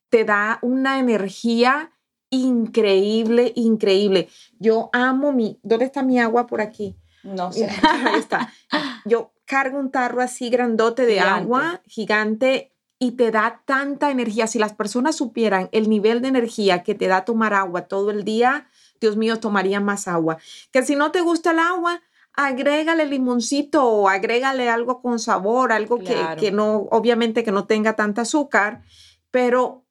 [0.10, 1.92] te da una energía
[2.30, 4.30] increíble, increíble.
[4.60, 6.98] Yo amo mi, ¿dónde está mi agua por aquí?
[7.24, 7.70] No sé.
[7.82, 8.52] Ahí está.
[9.06, 14.48] Yo carga un tarro así grandote de agua, gigante, y te da tanta energía.
[14.48, 18.24] Si las personas supieran el nivel de energía que te da tomar agua todo el
[18.24, 20.38] día, Dios mío, tomaría más agua.
[20.72, 22.02] Que si no te gusta el agua,
[22.34, 27.96] agrégale limoncito o agrégale algo con sabor, algo que, que no, obviamente que no tenga
[27.96, 28.84] tanta azúcar,
[29.32, 29.86] pero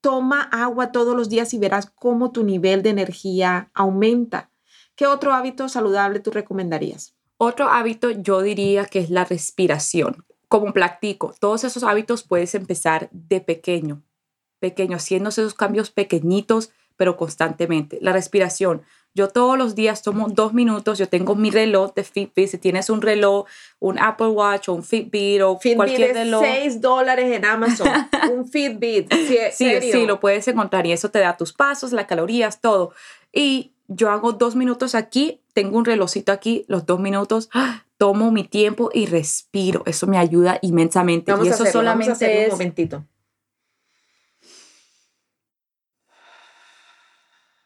[0.00, 4.50] toma agua todos los días y verás cómo tu nivel de energía aumenta.
[4.94, 7.16] ¿Qué otro hábito saludable tú recomendarías?
[7.38, 10.24] Otro hábito yo diría que es la respiración.
[10.60, 14.02] Como platico, todos esos hábitos puedes empezar de pequeño,
[14.58, 17.98] pequeño, haciendo esos cambios pequeñitos, pero constantemente.
[18.00, 18.80] La respiración.
[19.14, 22.88] Yo todos los días tomo dos minutos, yo tengo mi reloj de Fitbit, si tienes
[22.88, 23.44] un reloj,
[23.80, 26.42] un Apple Watch o un Fitbit o Fitbit cualquier es reloj.
[26.42, 27.88] 6 dólares en Amazon,
[28.32, 29.12] un Fitbit.
[29.12, 32.94] Sí, sí, sí, lo puedes encontrar y eso te da tus pasos, las calorías, todo.
[33.30, 37.50] Y yo hago dos minutos aquí, tengo un relojito aquí, los dos minutos,
[37.98, 39.82] tomo mi tiempo y respiro.
[39.86, 41.32] Eso me ayuda inmensamente.
[41.32, 42.46] Vamos y eso a solamente vamos a es...
[42.46, 43.04] un momentito.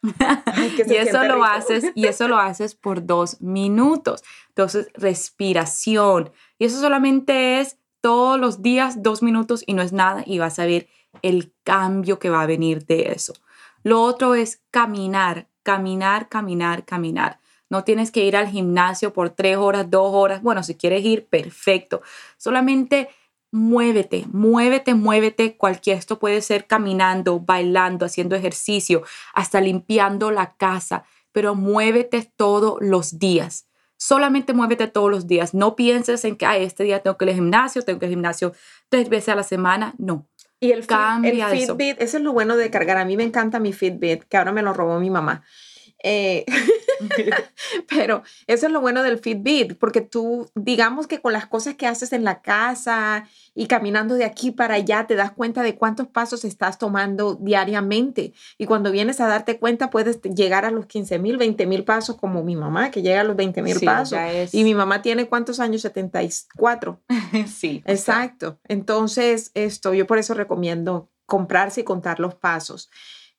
[0.86, 4.22] y eso lo haces y eso lo haces por dos minutos.
[4.48, 6.30] Entonces, respiración.
[6.58, 10.58] Y eso solamente es todos los días dos minutos y no es nada y vas
[10.58, 10.88] a ver
[11.22, 13.34] el cambio que va a venir de eso.
[13.82, 17.39] Lo otro es caminar caminar, caminar, caminar.
[17.70, 20.42] No tienes que ir al gimnasio por tres horas, dos horas.
[20.42, 22.02] Bueno, si quieres ir, perfecto.
[22.36, 23.08] Solamente
[23.52, 25.56] muévete, muévete, muévete.
[25.56, 29.02] Cualquier esto puede ser caminando, bailando, haciendo ejercicio,
[29.32, 33.68] hasta limpiando la casa, pero muévete todos los días.
[33.96, 35.54] Solamente muévete todos los días.
[35.54, 38.08] No pienses en que Ay, este día tengo que ir al gimnasio, tengo que ir
[38.08, 38.52] al gimnasio
[38.88, 39.94] tres veces a la semana.
[39.98, 40.26] No.
[40.58, 42.16] Y el, Cambia el Fitbit, eso.
[42.16, 42.96] es lo bueno de cargar.
[42.96, 45.44] A mí me encanta mi Fitbit, que ahora me lo robó mi mamá.
[46.02, 46.44] Eh,
[47.88, 51.86] pero eso es lo bueno del Fitbit, porque tú, digamos que con las cosas que
[51.86, 56.08] haces en la casa y caminando de aquí para allá, te das cuenta de cuántos
[56.08, 58.32] pasos estás tomando diariamente.
[58.58, 62.16] Y cuando vienes a darte cuenta, puedes llegar a los 15 mil, 20 mil pasos,
[62.16, 64.18] como mi mamá, que llega a los 20 mil pasos.
[64.52, 65.82] Y mi mamá tiene cuántos años?
[65.82, 67.00] 74.
[67.46, 67.82] sí.
[67.86, 68.58] Exacto.
[68.68, 72.90] Entonces, esto, yo por eso recomiendo comprarse y contar los pasos.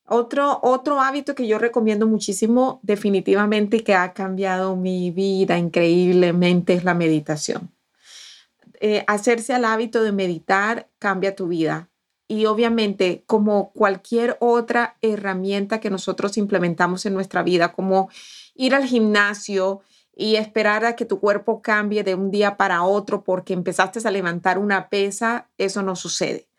[0.07, 6.83] Otro, otro hábito que yo recomiendo muchísimo definitivamente que ha cambiado mi vida increíblemente es
[6.83, 7.71] la meditación.
[8.79, 11.91] Eh, hacerse al hábito de meditar cambia tu vida
[12.27, 18.09] y obviamente como cualquier otra herramienta que nosotros implementamos en nuestra vida, como
[18.55, 19.81] ir al gimnasio
[20.15, 24.11] y esperar a que tu cuerpo cambie de un día para otro porque empezaste a
[24.11, 26.50] levantar una pesa, eso no sucede.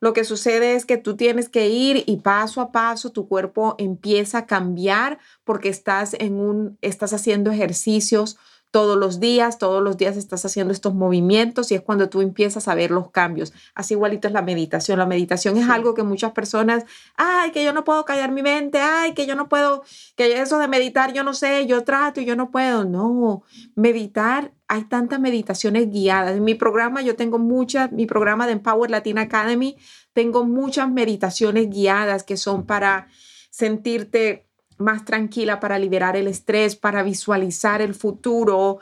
[0.00, 3.74] Lo que sucede es que tú tienes que ir y paso a paso tu cuerpo
[3.78, 8.36] empieza a cambiar porque estás en un estás haciendo ejercicios
[8.70, 12.68] todos los días, todos los días estás haciendo estos movimientos y es cuando tú empiezas
[12.68, 13.54] a ver los cambios.
[13.74, 14.98] Así igualito es la meditación.
[14.98, 16.84] La meditación es algo que muchas personas,
[17.16, 19.84] ay, que yo no puedo callar mi mente, ay, que yo no puedo,
[20.16, 22.84] que eso de meditar, yo no sé, yo trato y yo no puedo.
[22.84, 23.42] No,
[23.74, 26.36] meditar, hay tantas meditaciones guiadas.
[26.36, 29.78] En mi programa yo tengo muchas, mi programa de Empower Latina Academy,
[30.12, 33.08] tengo muchas meditaciones guiadas que son para
[33.50, 34.47] sentirte
[34.78, 38.78] más tranquila para liberar el estrés, para visualizar el futuro.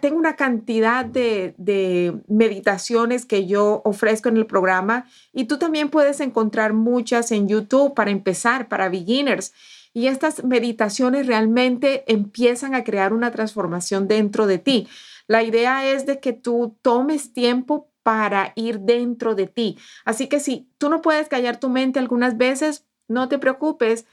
[0.00, 1.54] Tengo una cantidad de,
[2.28, 7.94] meditaciones que yo ofrezco en el programa y tú también puedes encontrar muchas en YouTube
[7.94, 9.52] para empezar, para beginners.
[9.92, 14.88] Y estas meditaciones realmente empiezan a crear una transformación dentro de ti.
[15.26, 19.78] La idea es de que tú tomes tiempo para ir dentro de ti.
[20.04, 24.06] Así que si tú no puedes callar tu mente algunas veces, no te preocupes,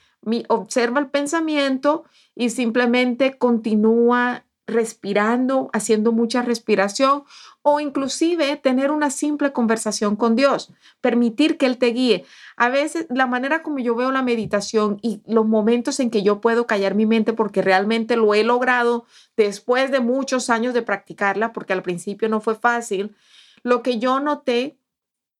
[0.48, 2.04] observa el pensamiento
[2.34, 7.24] y simplemente continúa respirando, haciendo mucha respiración
[7.62, 12.26] o inclusive tener una simple conversación con Dios, permitir que Él te guíe.
[12.54, 16.42] A veces la manera como yo veo la meditación y los momentos en que yo
[16.42, 19.06] puedo callar mi mente porque realmente lo he logrado
[19.38, 23.16] después de muchos años de practicarla, porque al principio no fue fácil,
[23.62, 24.77] lo que yo noté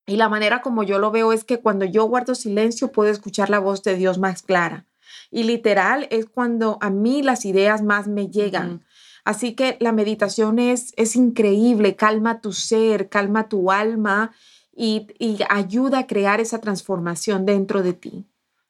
[0.08, 3.50] y la manera como yo lo veo es que cuando yo guardo silencio puedo escuchar
[3.50, 4.86] la voz de Dios más clara.
[5.30, 8.86] Y literal es cuando a mí las ideas más me llegan.
[9.26, 14.32] Así que la meditación es, es increíble, calma tu ser, calma tu alma
[14.74, 18.24] y, y ayuda a crear esa transformación dentro de ti.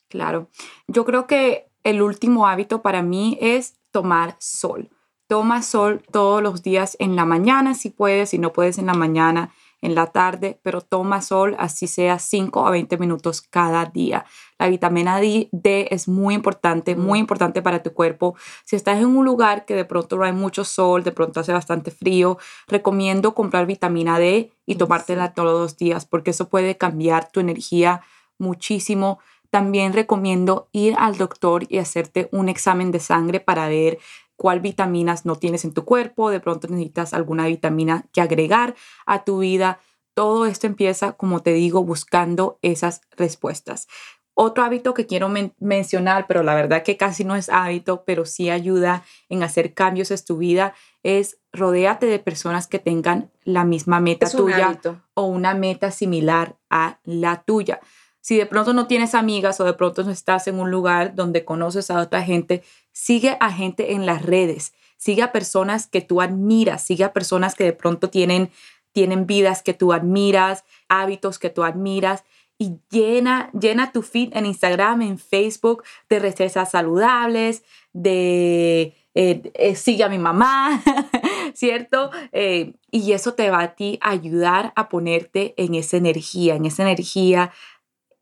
[0.08, 0.48] Claro,
[0.88, 4.90] yo creo que el último hábito para mí es tomar sol.
[5.28, 8.94] Toma sol todos los días en la mañana si puedes, si no puedes en la
[8.94, 14.24] mañana en la tarde, pero toma sol, así sea 5 a 20 minutos cada día.
[14.58, 15.48] La vitamina D,
[15.90, 18.34] es muy importante, muy importante para tu cuerpo.
[18.64, 21.52] Si estás en un lugar que de pronto no hay mucho sol, de pronto hace
[21.52, 27.30] bastante frío, recomiendo comprar vitamina D y tomártela todos los días porque eso puede cambiar
[27.30, 28.02] tu energía
[28.38, 29.20] muchísimo.
[29.50, 33.98] También recomiendo ir al doctor y hacerte un examen de sangre para ver
[34.38, 39.24] cuál vitaminas no tienes en tu cuerpo, de pronto necesitas alguna vitamina que agregar a
[39.24, 39.80] tu vida.
[40.14, 43.88] Todo esto empieza, como te digo, buscando esas respuestas.
[44.34, 45.28] Otro hábito que quiero
[45.58, 50.12] mencionar, pero la verdad que casi no es hábito, pero sí ayuda en hacer cambios
[50.12, 54.80] en tu vida, es rodéate de personas que tengan la misma meta tuya
[55.14, 57.80] o una meta similar a la tuya.
[58.20, 61.44] Si de pronto no tienes amigas o de pronto no estás en un lugar donde
[61.44, 62.62] conoces a otra gente,
[62.92, 67.54] sigue a gente en las redes, sigue a personas que tú admiras, sigue a personas
[67.54, 68.50] que de pronto tienen,
[68.92, 72.24] tienen vidas que tú admiras, hábitos que tú admiras
[72.58, 77.62] y llena, llena tu feed en Instagram, en Facebook de recetas saludables,
[77.92, 80.82] de eh, eh, sigue a mi mamá,
[81.54, 82.10] ¿cierto?
[82.32, 86.82] Eh, y eso te va a ti ayudar a ponerte en esa energía, en esa
[86.82, 87.52] energía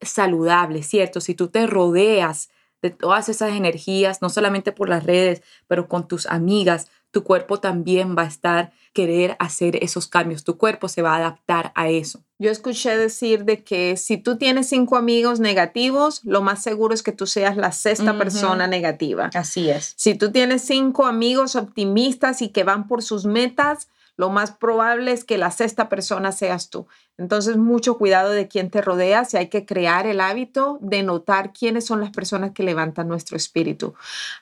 [0.01, 1.21] saludable, ¿cierto?
[1.21, 2.51] Si tú te rodeas
[2.83, 7.61] de todas esas energías, no solamente por las redes, pero con tus amigas, tu cuerpo
[7.61, 11.89] también va a estar querer hacer esos cambios, tu cuerpo se va a adaptar a
[11.89, 12.23] eso.
[12.39, 17.03] Yo escuché decir de que si tú tienes cinco amigos negativos, lo más seguro es
[17.03, 19.31] que tú seas la sexta persona negativa.
[19.35, 19.95] Así es.
[19.97, 25.13] Si tú tienes cinco amigos optimistas y que van por sus metas, lo más probable
[25.13, 26.87] es que la sexta persona seas tú.
[27.19, 31.53] Entonces, mucho cuidado de quién te rodea, si hay que crear el hábito de notar
[31.53, 33.95] quiénes son las personas que levantan nuestro espíritu.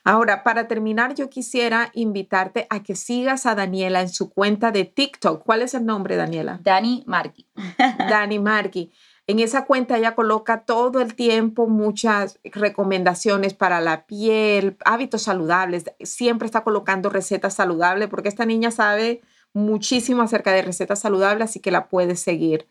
[0.03, 4.85] Ahora, para terminar, yo quisiera invitarte a que sigas a Daniela en su cuenta de
[4.85, 5.43] TikTok.
[5.43, 6.59] ¿Cuál es el nombre, Daniela?
[6.63, 7.45] Dani Marqui.
[8.09, 8.91] Dani Marqui.
[9.27, 15.85] En esa cuenta ella coloca todo el tiempo muchas recomendaciones para la piel, hábitos saludables.
[16.01, 19.21] Siempre está colocando recetas saludables porque esta niña sabe
[19.55, 22.67] muchísimo acerca de recetas saludables, así que la puedes seguir.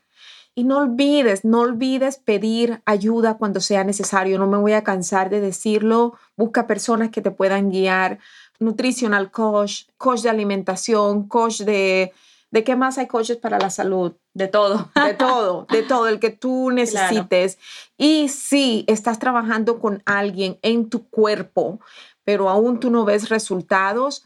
[0.57, 4.39] Y no olvides, no olvides pedir ayuda cuando sea necesario.
[4.39, 6.13] No me voy a cansar de decirlo.
[6.37, 8.19] Busca personas que te puedan guiar.
[8.59, 12.13] Nutritional coach, coach de alimentación, coach de...
[12.51, 14.13] ¿De qué más hay coaches para la salud?
[14.33, 14.89] De todo.
[14.95, 17.57] De todo, de todo, el que tú necesites.
[17.97, 21.81] Y si estás trabajando con alguien en tu cuerpo,
[22.23, 24.25] pero aún tú no ves resultados,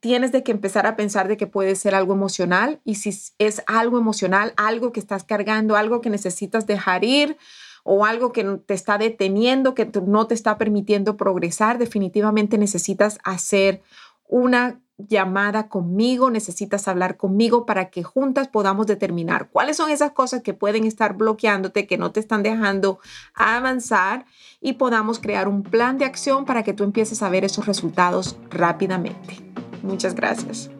[0.00, 3.62] tienes de que empezar a pensar de que puede ser algo emocional y si es
[3.66, 7.36] algo emocional, algo que estás cargando, algo que necesitas dejar ir
[7.84, 13.82] o algo que te está deteniendo, que no te está permitiendo progresar, definitivamente necesitas hacer
[14.28, 20.42] una llamada conmigo, necesitas hablar conmigo para que juntas podamos determinar cuáles son esas cosas
[20.42, 22.98] que pueden estar bloqueándote, que no te están dejando
[23.34, 24.24] avanzar
[24.60, 28.36] y podamos crear un plan de acción para que tú empieces a ver esos resultados
[28.50, 29.36] rápidamente.
[29.86, 30.70] Muchas gracias.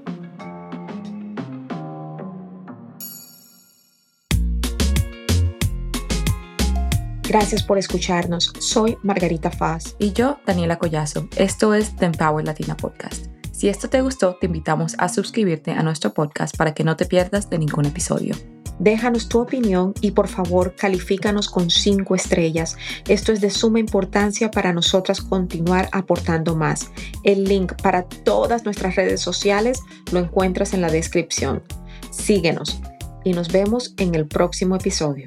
[7.29, 8.53] Gracias por escucharnos.
[8.61, 9.97] Soy Margarita Faz.
[9.99, 11.29] Y yo, Daniela Collazo.
[11.37, 13.27] Esto es The Empower Latina Podcast.
[13.53, 17.07] Si esto te gustó, te invitamos a suscribirte a nuestro podcast para que no te
[17.07, 18.35] pierdas de ningún episodio.
[18.79, 22.77] Déjanos tu opinión y por favor califícanos con cinco estrellas.
[23.09, 26.91] Esto es de suma importancia para nosotras continuar aportando más.
[27.23, 29.81] El link para todas nuestras redes sociales
[30.13, 31.63] lo encuentras en la descripción.
[32.11, 32.81] Síguenos
[33.25, 35.27] y nos vemos en el próximo episodio.